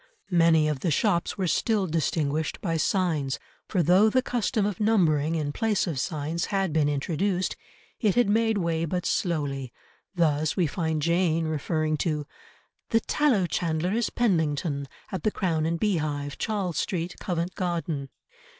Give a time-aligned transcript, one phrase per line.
[0.31, 5.35] Many of the shops were still distinguished by signs, for though the custom of numbering,
[5.35, 7.55] in place of signs, had been introduced,
[7.99, 9.71] it had made way but slowly,
[10.15, 12.25] thus we find Jane referring to
[12.89, 18.09] "The tallow chandler is Penlington, at the Crown and Beehive, Charles Street, Covent Garden."